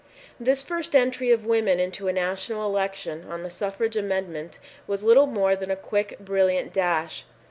[0.39, 5.27] This first entry of women into a national election on the suffrage amendment was little
[5.27, 7.25] more than a quick, brilliant dash.